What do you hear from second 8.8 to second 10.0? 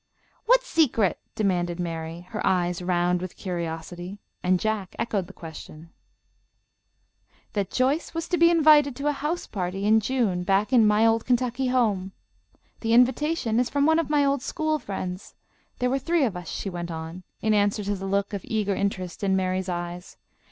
to a house party in